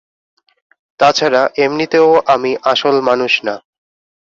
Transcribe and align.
তাছাড়া, 0.99 1.41
এমনিতেও 1.57 2.09
আমি 2.25 2.51
আসল 2.63 2.95
মানুষ 3.01 3.33
না। 3.43 3.55